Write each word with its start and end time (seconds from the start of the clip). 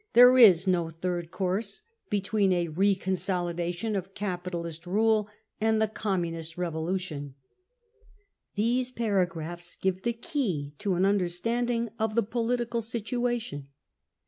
There 0.13 0.35
is 0.35 0.65
no 0.65 0.89
third 0.89 1.29
course 1.29 1.83
between 2.09 2.51
a 2.51 2.69
re 2.69 2.95
consolidation 2.95 3.95
of 3.95 4.15
capitalist 4.15 4.87
rule 4.87 5.27
and 5.61 5.79
the 5.79 5.87
Communist 5.87 6.57
revolution. 6.57 7.19
5' 7.19 7.25
n 7.29 7.33
These 8.55 8.89
paragraphs 8.89 9.77
%ive 9.85 10.01
the 10.01 10.13
key 10.13 10.73
to 10.79 10.95
an 10.95 11.05
understanding 11.05 11.89
of 11.99 12.15
the 12.15 12.23
political 12.23 12.81
situation. 12.81 13.67